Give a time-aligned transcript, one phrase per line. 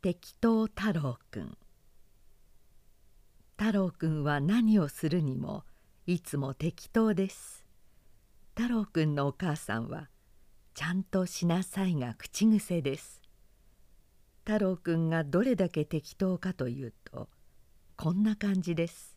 [0.00, 1.58] 適当太郎くん。
[3.58, 5.64] 太郎くんは何をするにも
[6.06, 7.66] いつも適当です。
[8.56, 10.08] 太郎くんのお母さんは
[10.74, 13.20] ちゃんとしなさいが口癖です。
[14.46, 17.28] 太郎くんがどれだけ適当かというと
[17.96, 19.16] こんな感じです。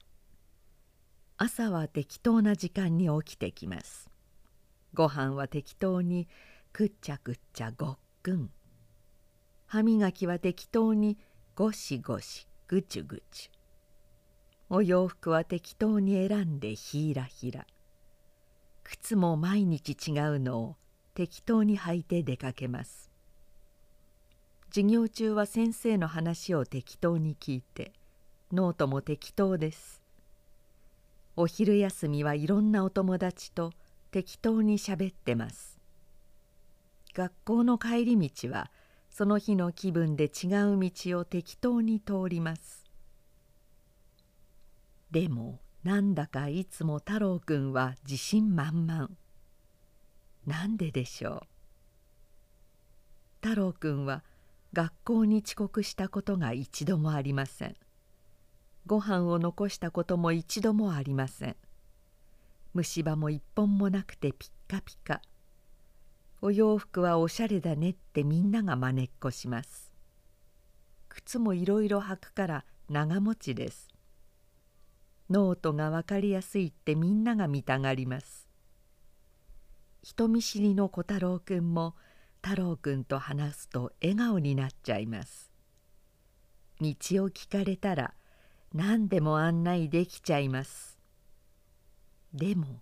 [1.37, 4.09] 朝は適当な時間に起きてきます。
[4.95, 6.27] ご飯は適当に
[6.73, 8.49] くっちゃくっちゃごっくん。
[9.71, 11.17] 歯磨きは適当に
[11.55, 13.49] ゴシゴシぐちゅぐちゅ。
[14.69, 17.65] お洋服は適当に選んでひらひら。
[18.83, 20.75] 靴も毎日違うのを
[21.13, 23.09] 適当に履いて出かけます。
[24.71, 27.93] 授業中は先生の話を適当に聞いて
[28.51, 30.03] ノートも適当です。
[31.37, 33.71] お昼休みはいろんなお友達と
[34.11, 35.79] 適当にしゃべってます。
[37.13, 38.69] 学校の帰り道は
[39.11, 42.89] その日の気分で違う道を適当に通ります。
[45.11, 49.09] でもなんだかいつも太郎くんは自信満々。
[50.47, 51.47] なんででしょう。
[53.45, 54.23] 太郎くんは
[54.71, 57.75] 学校に遅刻したことが一度もありません。
[58.87, 61.57] ご飯を残したことも一度もありません。
[62.73, 65.21] 虫歯も一本もなくてピッカピカ。
[66.43, 69.93] お洋服はおしゃれだねってみんながまねっこします。
[71.07, 73.89] 靴もいろいろ履くから長持ちです。
[75.29, 78.47] ノートが分かりやすいってみんなが見たがります。
[80.01, 81.93] 人見知りの小太郎くんも
[82.41, 85.51] 太郎くんと話すと笑顔になっちゃいます。
[86.81, 86.93] 道を
[87.29, 88.15] 聞かれたら
[88.73, 90.97] 何でも案内できちゃいます。
[92.33, 92.81] でも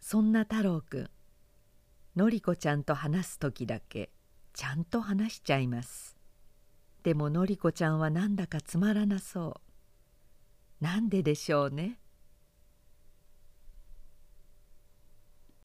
[0.00, 1.10] そんな太郎くん
[2.16, 4.10] のりこちゃんと話す時だけ
[4.52, 6.16] ちゃんと話しちゃいます。
[7.02, 9.60] でものりこちゃんはなんだかつまらなそ
[10.80, 10.84] う。
[10.84, 11.98] なんででしょうね。